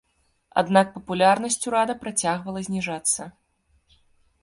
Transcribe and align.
Аднак 0.61 0.87
папулярнасць 0.95 1.59
урада 1.73 1.97
працягвала 2.03 2.67
зніжацца. 2.71 3.33